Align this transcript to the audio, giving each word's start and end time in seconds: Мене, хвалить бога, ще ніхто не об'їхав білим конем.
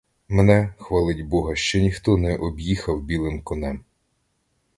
Мене, 0.29 0.73
хвалить 0.77 1.25
бога, 1.25 1.55
ще 1.55 1.81
ніхто 1.81 2.17
не 2.17 2.35
об'їхав 2.37 3.01
білим 3.01 3.41
конем. 3.41 3.83